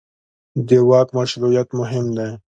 [0.67, 2.29] د واک مشروعیت مهم دی